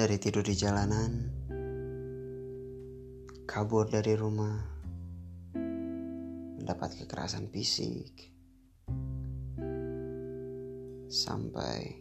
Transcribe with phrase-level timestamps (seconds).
[0.00, 1.12] dari tidur di jalanan,
[3.44, 4.56] kabur dari rumah,
[6.56, 8.32] mendapat kekerasan fisik,
[11.04, 12.00] sampai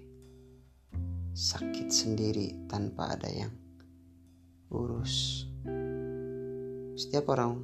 [1.35, 3.51] sakit sendiri tanpa ada yang
[4.71, 5.43] urus.
[6.95, 7.59] Setiap orang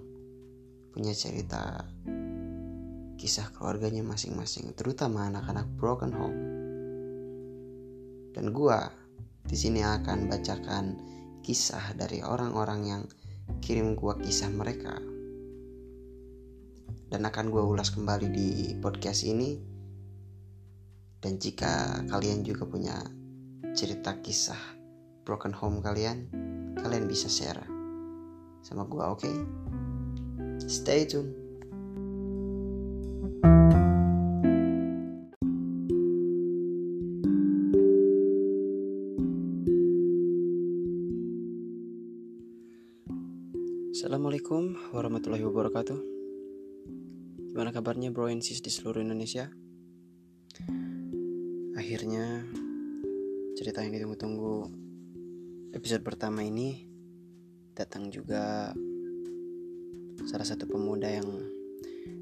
[0.92, 1.80] punya cerita
[3.16, 6.40] kisah keluarganya masing-masing, terutama anak-anak broken home.
[8.36, 9.05] Dan gua
[9.55, 10.86] di sini akan bacakan
[11.40, 13.04] kisah dari orang-orang yang
[13.64, 15.00] kirim gua kisah mereka.
[17.08, 19.55] Dan akan gua ulas kembali di podcast ini.
[21.23, 23.00] Dan jika kalian juga punya
[23.72, 24.59] cerita kisah
[25.23, 26.28] broken home kalian,
[26.76, 27.64] kalian bisa share
[28.59, 29.23] sama gua, oke?
[29.23, 29.36] Okay?
[30.67, 31.45] Stay tune.
[43.96, 45.96] Assalamualaikum warahmatullahi wabarakatuh.
[47.48, 49.48] Gimana kabarnya bro and sis di seluruh Indonesia?
[51.80, 52.44] Akhirnya
[53.56, 54.68] cerita yang ditunggu-tunggu
[55.80, 56.92] episode pertama ini
[57.72, 58.76] Datang juga
[60.28, 61.32] salah satu pemuda yang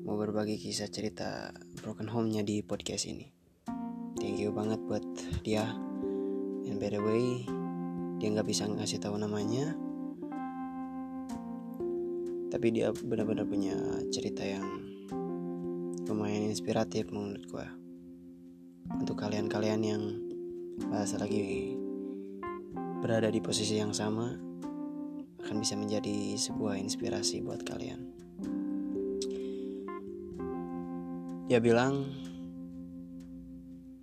[0.06, 3.34] mau berbagi kisah cerita broken home-nya di podcast ini.
[4.22, 5.02] Thank you banget buat
[5.42, 5.74] dia.
[6.70, 7.50] And by the way
[8.22, 9.74] dia nggak bisa ngasih tahu namanya
[12.54, 13.74] tapi dia benar-benar punya
[14.14, 14.62] cerita yang
[16.06, 17.68] lumayan inspiratif menurut gue
[18.94, 20.04] untuk kalian-kalian yang
[20.94, 21.74] bahasa lagi
[23.02, 24.38] berada di posisi yang sama
[25.42, 28.00] akan bisa menjadi sebuah inspirasi buat kalian.
[31.50, 32.06] Dia bilang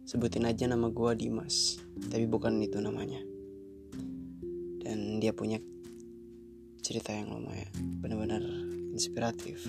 [0.05, 1.81] sebutin aja nama gue Dimas.
[1.97, 3.23] Tapi bukan itu namanya.
[4.85, 5.63] Dan dia punya
[6.91, 7.71] cerita yang lumayan
[8.03, 8.43] benar-benar
[8.91, 9.63] inspiratif.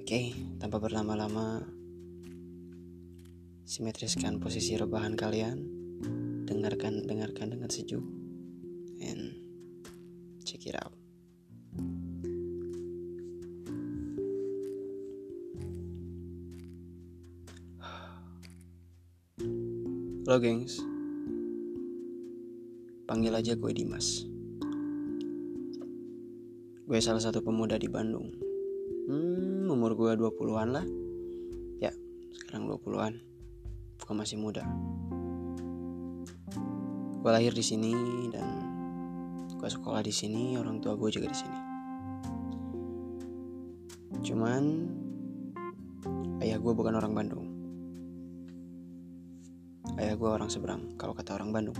[0.00, 1.60] Oke, tanpa berlama-lama,
[3.68, 5.60] simetriskan posisi rebahan kalian,
[6.48, 8.00] dengarkan dengarkan dengan sejuk,
[9.04, 9.36] and
[10.40, 10.96] check it out.
[20.24, 20.80] Halo gengs,
[23.04, 24.37] panggil aja gue Dimas.
[26.88, 28.32] Gue salah satu pemuda di Bandung.
[29.12, 30.86] Hmm, umur gue 20-an lah.
[31.84, 31.92] Ya,
[32.32, 33.20] sekarang 20-an.
[34.00, 34.64] Gue masih muda.
[37.20, 37.92] Gue lahir di sini
[38.32, 38.48] dan
[39.52, 41.58] gue sekolah di sini, orang tua gue juga di sini.
[44.24, 44.62] Cuman
[46.40, 47.46] ayah gue bukan orang Bandung.
[50.00, 51.76] Ayah gue orang seberang, kalau kata orang Bandung.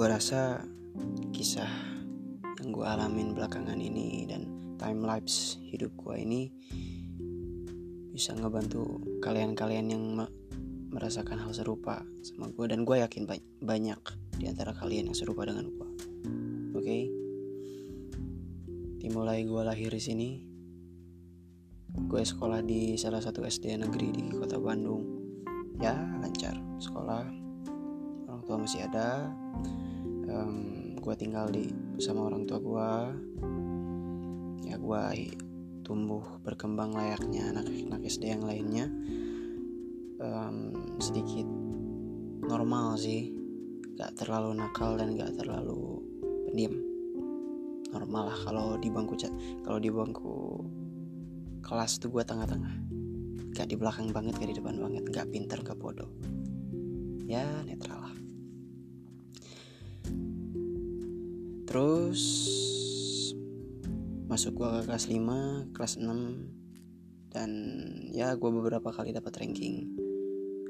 [0.00, 0.64] Gue rasa
[1.28, 1.68] kisah
[2.56, 4.48] yang gue alamin belakangan ini dan
[4.80, 6.48] time lapse hidup gue ini
[8.08, 10.24] bisa ngebantu kalian-kalian yang
[10.88, 14.00] merasakan hal serupa sama gue dan gue yakin ba banyak
[14.40, 15.88] di antara kalian yang serupa dengan gue
[16.72, 16.80] oke?
[16.80, 17.12] Okay?
[19.04, 20.30] dimulai gue lahir di sini.
[22.08, 25.04] Gue sekolah di salah satu SD negeri di kota Bandung.
[25.76, 26.56] Ya lancar.
[26.80, 27.39] Sekolah
[28.50, 29.30] tua masih ada.
[30.26, 32.90] Um, gue tinggal di bersama orang tua gue
[34.66, 35.02] ya gue
[35.86, 38.90] tumbuh berkembang layaknya anak-anak SD yang lainnya.
[40.18, 41.46] Um, sedikit
[42.42, 43.30] normal sih.
[43.94, 46.02] Gak terlalu nakal dan gak terlalu
[46.50, 46.74] pendiam.
[47.94, 49.14] Normal lah kalau di bangku
[49.62, 50.66] kalau di bangku
[51.62, 52.74] kelas tuh gue tengah-tengah.
[53.54, 56.10] Gak di belakang banget gak di depan banget gak pinter gak bodoh.
[57.30, 57.99] Ya netral
[61.70, 62.22] terus
[64.26, 66.60] masuk gua ke kelas 5 kelas 6
[67.30, 67.50] dan
[68.10, 69.94] ya gue beberapa kali dapat ranking.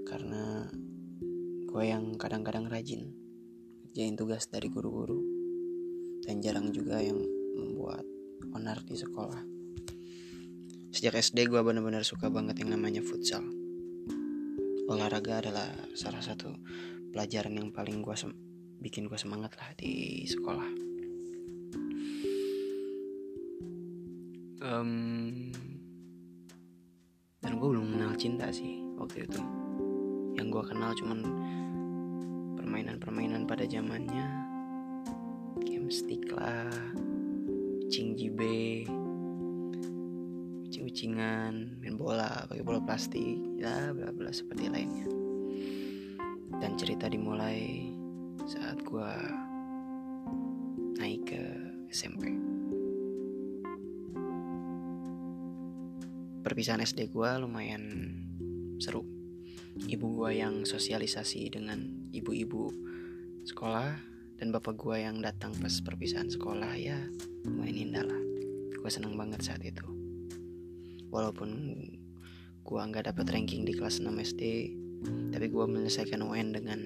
[0.05, 0.69] Karena
[1.65, 3.17] gue yang kadang-kadang rajin
[3.81, 5.19] kerjain tugas dari guru-guru.
[6.21, 7.17] Dan jarang juga yang
[7.57, 8.05] membuat
[8.53, 9.41] onar di sekolah.
[10.93, 13.43] Sejak SD gue benar-benar suka banget yang namanya futsal.
[14.85, 16.53] Olahraga adalah salah satu
[17.09, 18.15] pelajaran yang paling gue
[18.85, 20.90] bikin gue semangat lah di sekolah
[24.71, 25.51] um,
[27.43, 29.43] dan gue belum kenal cinta sih waktu itu.
[30.39, 31.19] Yang gue kenal cuman
[32.55, 34.29] permainan-permainan pada zamannya.
[35.67, 36.71] Game stick lah
[37.91, 38.87] cing jibe
[40.71, 45.11] cing kucingan main bola pakai bola plastik ya bla bla seperti lainnya.
[46.61, 47.91] Dan cerita dimulai
[48.47, 49.13] saat gue
[51.01, 51.43] naik ke
[51.91, 52.60] SMP
[56.41, 57.85] perpisahan SD gue lumayan
[58.81, 59.05] seru.
[59.81, 62.73] Ibu gue yang sosialisasi dengan ibu-ibu
[63.45, 63.97] sekolah
[64.41, 66.97] dan bapak gue yang datang pas perpisahan sekolah ya
[67.45, 68.23] lumayan indah lah.
[68.81, 69.85] Gue seneng banget saat itu.
[71.13, 71.51] Walaupun
[72.61, 74.43] gue nggak dapet ranking di kelas 6 SD
[75.33, 76.81] tapi gue menyelesaikan UN dengan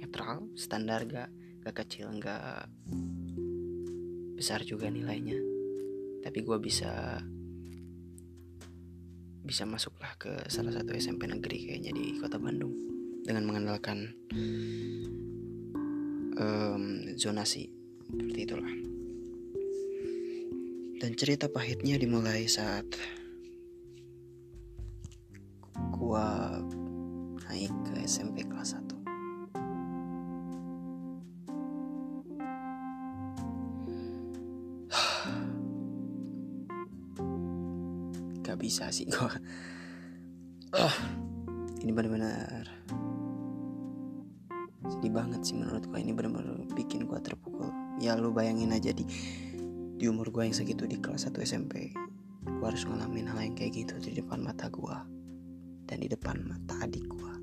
[0.00, 1.28] netral standar gak
[1.62, 2.68] gak kecil gak
[4.36, 5.36] besar juga nilainya.
[6.24, 7.20] Tapi gue bisa
[9.42, 12.70] bisa masuklah ke salah satu SMP negeri kayaknya di kota Bandung
[13.26, 14.14] dengan mengandalkan
[16.38, 16.84] um,
[17.18, 17.70] zonasi
[18.06, 18.74] seperti itulah.
[21.02, 22.86] Dan cerita pahitnya dimulai saat
[25.90, 26.62] gua
[27.50, 28.91] naik ke SMP kelas 1
[38.72, 39.32] bisa sih gue
[40.80, 40.96] oh,
[41.84, 42.64] ini benar-benar
[44.88, 47.68] sedih banget sih menurut gue ini benar-benar bikin gue terpukul.
[48.00, 49.04] Ya lu bayangin aja di
[50.00, 51.92] di umur gue yang segitu di kelas 1 SMP
[52.48, 54.96] gue harus ngalamin hal yang kayak gitu di depan mata gue
[55.84, 57.34] dan di depan mata adik gue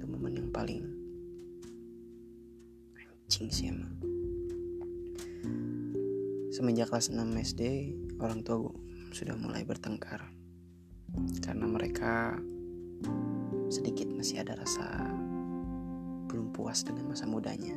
[0.00, 0.88] itu momen yang paling
[2.96, 4.00] anjing sih emang.
[6.56, 7.62] Semenjak kelas 6 SD
[8.20, 8.68] orang tua
[9.16, 10.20] sudah mulai bertengkar.
[11.40, 12.36] Karena mereka
[13.72, 14.86] sedikit masih ada rasa
[16.28, 17.74] belum puas dengan masa mudanya.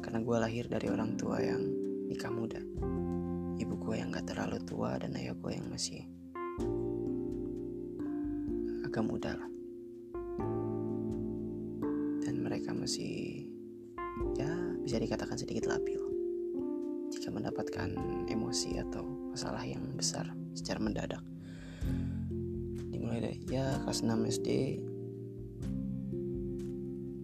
[0.00, 1.62] Karena gue lahir dari orang tua yang
[2.08, 2.58] nikah muda.
[3.60, 6.02] Ibu gue yang gak terlalu tua dan ayah gue yang masih
[8.88, 9.50] agak muda lah.
[12.24, 13.46] Dan mereka masih
[14.34, 14.50] ya
[14.80, 16.09] bisa dikatakan sedikit labil
[17.30, 17.94] mendapatkan
[18.26, 21.22] emosi atau masalah yang besar secara mendadak.
[22.90, 24.48] Dimulai dari ya kelas 6 SD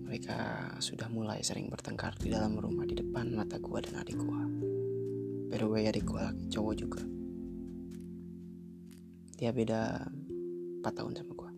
[0.07, 4.47] mereka sudah mulai sering bertengkar di dalam rumah di depan mata gua dan adik gua.
[5.51, 7.03] By the way adik gua cowok juga.
[9.37, 10.09] Dia beda
[10.81, 11.51] 4 tahun sama gua.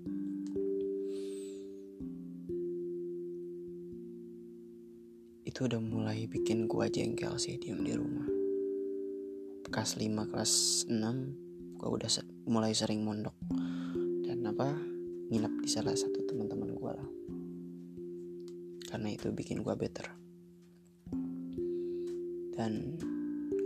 [5.47, 8.38] Itu udah mulai bikin gua jengkel sih diem di rumah
[9.79, 10.53] kelas 5 kelas
[10.91, 13.39] 6 gua udah se mulai sering mondok.
[14.27, 14.75] Dan apa
[15.31, 17.07] nginep di salah satu teman-teman gua lah.
[18.91, 20.11] Karena itu bikin gua better.
[22.59, 22.99] Dan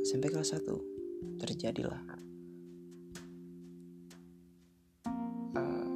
[0.04, 2.04] sampai kelas 1 terjadilah
[5.56, 5.88] uh,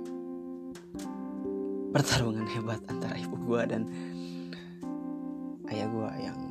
[1.92, 3.84] pertarungan hebat antara ibu gua dan
[5.68, 6.45] ayah gue yang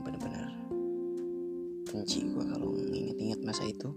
[1.95, 3.87] benci gue kalau nginget-inget masa itu.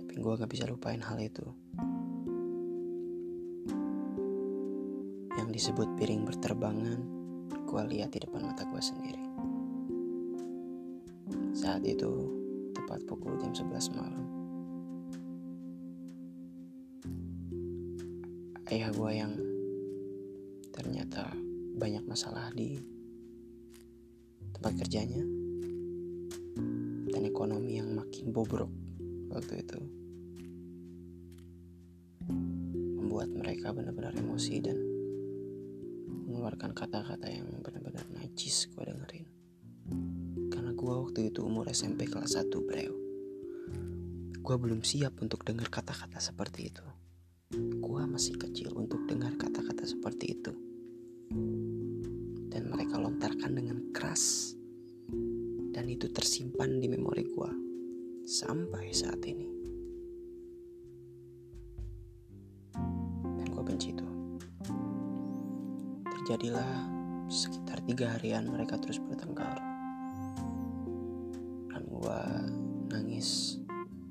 [0.00, 1.44] Tapi gue gak bisa lupain hal itu.
[5.36, 6.96] Yang disebut piring berterbangan
[7.68, 9.24] gue lihat di depan mata gue sendiri.
[11.52, 12.08] Saat itu
[12.72, 14.24] tepat pukul jam 11 malam.
[18.72, 19.32] Ayah gue yang
[20.72, 21.28] ternyata
[21.76, 22.80] banyak masalah di
[24.56, 25.31] tempat kerjanya
[27.12, 28.72] dan ekonomi yang makin bobrok
[29.28, 29.78] waktu itu.
[32.98, 34.80] Membuat mereka benar-benar emosi dan
[36.26, 39.26] mengeluarkan kata-kata yang benar-benar najis gue dengerin.
[40.48, 43.02] Karena gue waktu itu umur SMP kelas 1 bro
[44.42, 46.82] gue belum siap untuk dengar kata-kata seperti itu.
[47.78, 50.50] Gue masih kecil untuk dengar kata-kata seperti itu.
[52.50, 54.52] Dan mereka lontarkan dengan keras
[55.72, 57.48] dan itu tersimpan di memori gua
[58.28, 59.48] sampai saat ini.
[63.40, 64.04] Dan gua benci itu.
[66.04, 66.72] Terjadilah
[67.32, 69.56] sekitar tiga harian mereka terus bertengkar.
[71.72, 72.20] Dan gua
[72.92, 73.56] nangis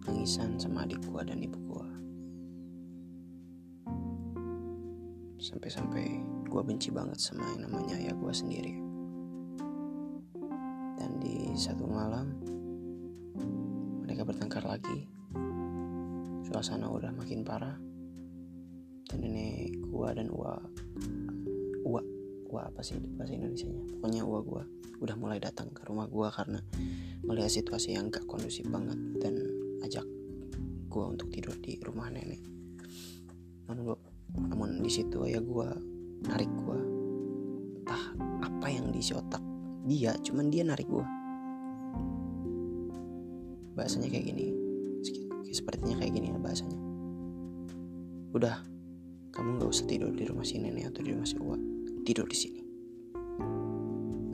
[0.10, 1.86] nangisan sama adik gua dan ibu gua.
[5.38, 8.90] Sampai-sampai gue benci banget sama yang namanya ayah gue sendiri
[11.62, 12.41] satu malam
[14.01, 15.06] mereka bertengkar lagi.
[16.50, 17.77] Suasana udah makin parah.
[19.06, 20.58] Dan nenek gue dan Ua
[21.86, 22.01] Ua
[22.50, 24.63] gua apa sih bahasa Indonesia nya pokoknya gua gua
[25.06, 26.60] udah mulai datang ke rumah gua karena
[27.22, 29.38] melihat situasi yang gak kondusif banget dan
[29.86, 30.08] ajak
[30.89, 32.41] gua untuk tidur di rumah nenek.
[33.70, 33.98] Namun gua,
[34.34, 35.77] namun di situ ya gua
[36.25, 36.82] narik gua.
[37.86, 38.03] Entah
[38.50, 39.46] apa yang diisi otak
[39.86, 41.20] dia cuman dia narik gua
[43.81, 44.53] bahasanya kayak gini.
[45.50, 46.77] Sepertinya kayak gini ya bahasanya.
[48.38, 48.61] Udah
[49.33, 51.57] kamu nggak usah tidur di rumah si nenek atau di rumah si Uwa.
[52.05, 52.61] Tidur di sini.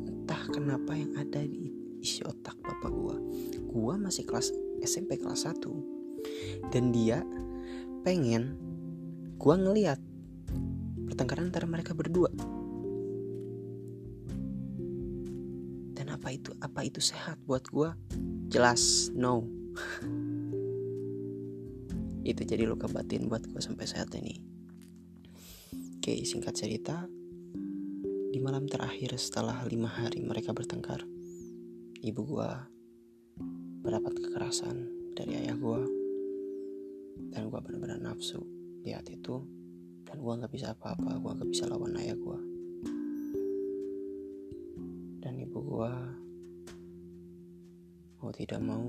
[0.04, 1.72] Entah kenapa yang ada di
[2.04, 3.16] isi otak bapak gua
[3.72, 4.51] gua masih kelas
[4.84, 7.25] SMP kelas 1 dan dia
[8.04, 8.54] pengen
[9.39, 9.98] gua ngeliat
[11.08, 12.30] pertengkaran antara mereka berdua.
[15.98, 17.98] Dan apa itu apa itu sehat buat gua
[18.48, 19.44] jelas no.
[22.27, 24.36] Itu jadi luka batin buat gue sampai saat ini.
[26.00, 27.08] Oke singkat cerita
[28.32, 31.04] di malam terakhir setelah lima hari mereka bertengkar
[32.04, 32.51] ibu gue
[33.84, 35.82] mendapat kekerasan dari ayah gue
[37.36, 38.39] dan gue benar-benar nafsu
[38.84, 39.44] lihat itu.
[40.08, 42.39] Dan gue nggak bisa apa-apa gue nggak bisa lawan ayah gue
[45.27, 45.92] dan ibu gue
[48.18, 48.82] mau tidak mau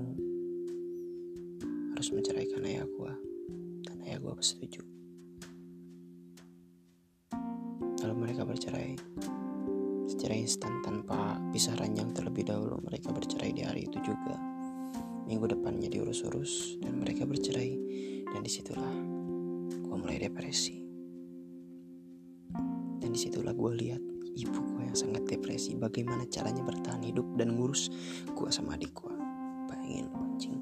[1.93, 3.13] harus menceraikan ayah gue
[3.85, 4.81] dan ayah gue bersetuju.
[8.01, 8.97] Lalu mereka bercerai
[10.09, 14.33] secara instan tanpa pisah ranjang terlebih dahulu mereka bercerai di hari itu juga.
[15.29, 17.77] Minggu depannya diurus-urus dan mereka bercerai.
[18.33, 18.95] Dan di situlah
[19.69, 20.81] gue mulai depresi.
[22.97, 24.01] Dan di situlah gue lihat
[24.33, 25.77] ibu gue yang sangat depresi.
[25.77, 27.93] Bagaimana caranya bertahan hidup dan ngurus
[28.33, 29.18] gue sama adik gue
[29.89, 30.57] bayangin anjing.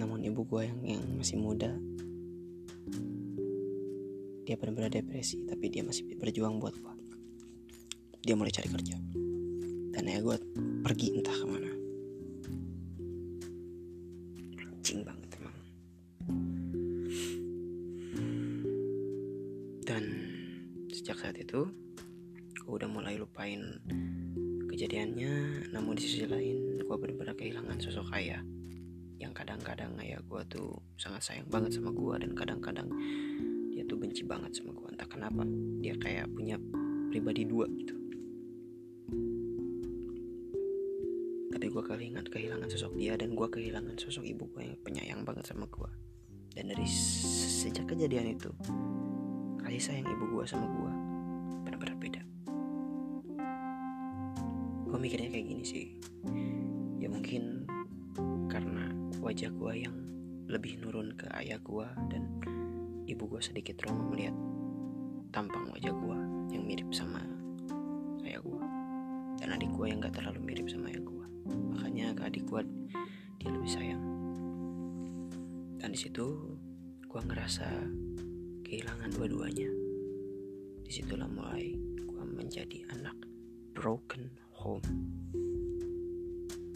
[0.00, 1.76] Namun ibu gue yang yang masih muda
[4.42, 6.94] dia benar-benar depresi tapi dia masih berjuang buat gue
[8.22, 8.96] dia mulai cari kerja.
[9.92, 10.38] Dan ya gue
[10.80, 11.70] pergi entah ke mana.
[14.62, 15.56] Anjing banget emang.
[19.82, 20.02] Dan
[20.94, 21.66] sejak saat itu
[22.62, 23.58] gue udah mulai lupain
[24.70, 28.40] kejadiannya namun di sisi lain gue benar-benar kehilangan sosok ayah
[29.22, 32.88] yang kadang-kadang ayah gue tuh sangat sayang banget sama gue dan kadang-kadang
[33.74, 35.42] dia tuh benci banget sama gue entah kenapa
[35.82, 36.58] dia kayak punya
[37.10, 37.94] pribadi dua gitu.
[41.52, 45.46] Tapi gue kehilangan kehilangan sosok dia dan gue kehilangan sosok ibu gue yang penyayang banget
[45.46, 45.90] sama gue
[46.52, 48.52] dan dari sejak kejadian itu
[49.64, 50.92] kasih sayang ibu gue sama gue
[55.02, 55.86] mikirnya kayak gini sih.
[57.02, 57.66] Ya mungkin
[58.46, 59.96] karena wajah gue yang
[60.46, 62.30] lebih nurun ke ayah gue dan
[63.10, 64.36] ibu gue sedikit trauma melihat
[65.34, 66.18] tampang wajah gue
[66.54, 67.18] yang mirip sama
[68.22, 68.62] ayah gue
[69.42, 71.26] dan adik gue yang gak terlalu mirip sama ayah gue
[71.72, 72.62] makanya ke adik gue
[73.42, 74.04] dia lebih sayang.
[75.82, 76.26] Dan di situ
[77.10, 77.66] gue ngerasa
[78.62, 79.66] kehilangan dua-duanya.
[80.86, 81.74] Di situlah mulai
[82.06, 83.18] gue menjadi anak
[83.74, 84.30] broken
[84.62, 84.86] home.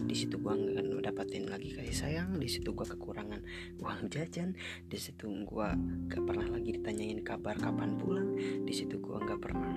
[0.06, 3.40] Di situ gue nggak dapatin lagi kasih sayang di situ gue kekurangan
[3.78, 4.58] uang jajan
[4.90, 5.68] di situ gue
[6.10, 9.72] gak pernah lagi ditanyain kabar kapan pulang di situ gue nggak pernah.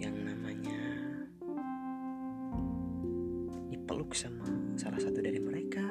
[0.00, 0.80] Yang namanya
[3.68, 4.46] dipeluk sama
[4.78, 5.84] salah satu dari mereka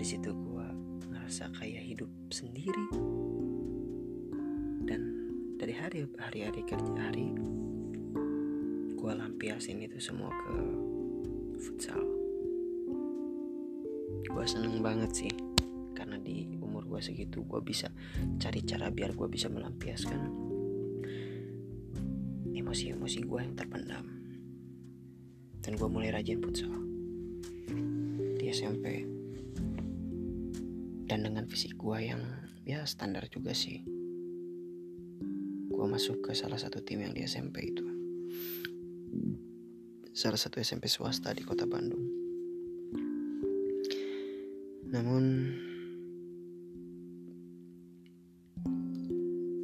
[0.00, 0.66] di situ gue
[1.12, 2.88] ngerasa kayak hidup sendiri.
[4.84, 5.02] Dan
[5.60, 7.53] dari hari hari hari kerja hari
[9.04, 10.56] gue lampiasin itu semua ke
[11.60, 12.00] futsal.
[14.24, 15.32] Gue seneng banget sih
[15.92, 17.92] karena di umur gue segitu gue bisa
[18.40, 20.24] cari cara biar gue bisa melampiaskan
[22.56, 24.08] emosi-emosi gue yang terpendam.
[25.60, 26.72] Dan gue mulai rajin futsal.
[28.40, 29.04] Di SMP
[31.12, 32.24] dan dengan fisik gue yang
[32.64, 33.84] ya standar juga sih.
[35.68, 37.84] Gue masuk ke salah satu tim yang di SMP itu
[40.14, 42.06] salah satu SMP swasta di kota Bandung.
[44.94, 45.24] Namun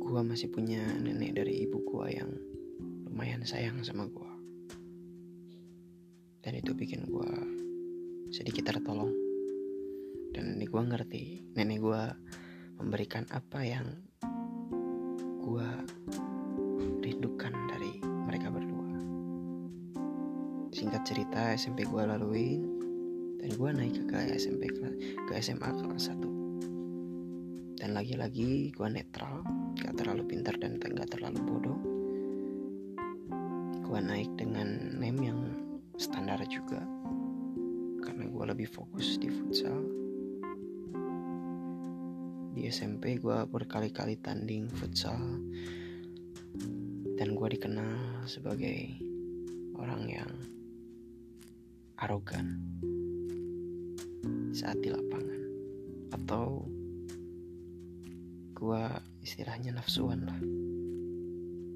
[0.03, 2.35] gue masih punya nenek dari ibu gue yang
[3.07, 4.33] lumayan sayang sama gue
[6.43, 7.31] dan itu bikin gue
[8.35, 9.15] sedikit tertolong.
[10.35, 11.23] Dan nenek gue ngerti
[11.55, 12.03] nenek gue
[12.83, 13.87] memberikan apa yang
[15.47, 15.69] gue
[17.07, 17.55] rindukan
[20.81, 22.65] singkat cerita SMP gue laluin
[23.37, 24.73] dan gue naik ke SMP
[25.29, 26.41] ke SMA kelas 1
[27.77, 29.43] dan dan lagi-lagi gue netral
[29.75, 31.81] gak terlalu pintar dan gak terlalu bodoh.
[33.83, 35.41] Gue naik dengan name yang
[35.99, 36.87] standar juga.
[37.99, 39.83] Karena gue lebih fokus di futsal.
[42.55, 45.19] Di SMP gue berkali-kali tanding futsal.
[47.19, 49.03] Dan gue dikenal sebagai
[49.75, 50.31] orang yang
[52.01, 52.61] arogan
[54.57, 55.41] saat di lapangan.
[56.17, 56.67] Atau
[58.57, 58.85] gue
[59.21, 60.41] istilahnya nafsuan lah.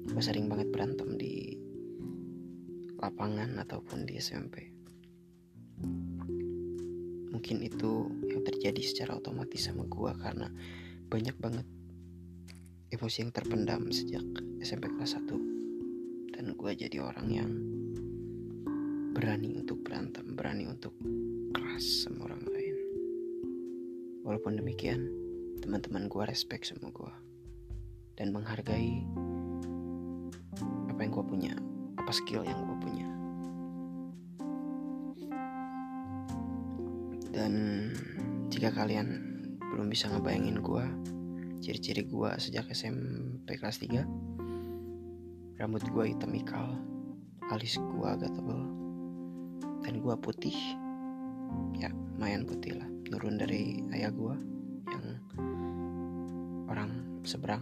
[0.05, 1.57] Gue sering banget berantem di
[2.99, 4.75] lapangan ataupun di SMP
[7.45, 10.49] mungkin itu yang terjadi secara otomatis sama gue karena
[11.11, 11.67] banyak banget
[12.89, 14.25] emosi yang terpendam sejak
[14.65, 17.51] SMP kelas 1 dan gue jadi orang yang
[19.15, 20.91] berani untuk berantem berani untuk
[21.55, 22.75] keras sama orang lain.
[24.27, 25.07] Walaupun demikian
[25.63, 27.13] teman-teman gue respect sama gue
[28.19, 29.07] dan menghargai
[30.91, 31.55] apa yang gue punya
[31.95, 33.07] apa skill yang gue punya.
[37.31, 37.53] Dan
[38.51, 39.07] jika kalian
[39.71, 40.83] belum bisa ngebayangin gue
[41.63, 46.75] ciri-ciri gue sejak SMP kelas 3 rambut gue hitam ikal
[47.47, 48.84] alis gue agak tebal
[49.85, 50.57] dan gue putih.
[51.77, 52.89] Ya lumayan putih lah.
[53.05, 54.35] Turun dari ayah gue
[54.89, 55.05] yang
[56.65, 57.61] orang seberang.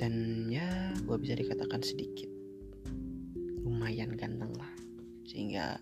[0.00, 2.32] Dan ya gue bisa dikatakan sedikit
[3.68, 4.72] lumayan ganteng lah.
[5.28, 5.76] Sehingga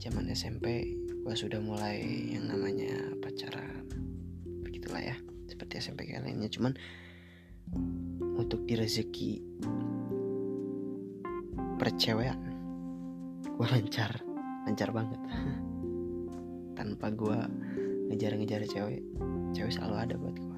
[0.00, 2.00] zaman SMP gue sudah mulai
[2.32, 3.84] yang namanya pacaran.
[4.64, 6.48] Begitulah ya seperti SMP lainnya.
[6.48, 6.72] Cuman
[8.40, 9.44] untuk di rezeki
[11.76, 12.49] percewean
[13.60, 14.24] gue lancar.
[14.64, 15.20] Lancar banget.
[16.80, 17.38] Tanpa gue
[18.08, 19.04] ngejar-ngejar cewek
[19.52, 20.48] cewek selalu ada buat gue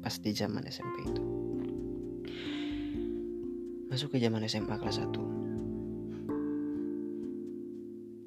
[0.00, 1.22] pas di zaman SMP itu.
[3.92, 5.12] Masuk ke zaman SMA kelas 1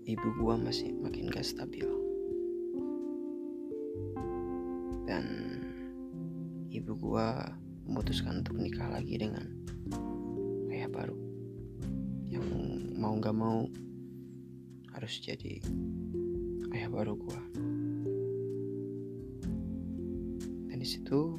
[0.05, 1.89] ibu gue masih makin gak stabil.
[5.09, 5.25] Dan
[6.69, 7.27] ibu gue
[7.89, 9.49] memutuskan untuk nikah lagi dengan
[10.69, 11.30] ayah baru
[12.31, 12.47] yang
[12.95, 13.67] mau gak mau
[14.95, 15.59] harus jadi
[16.71, 17.41] ayah baru gue
[20.71, 21.35] dan di situ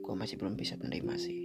[0.00, 1.43] gue masih belum bisa menerima sih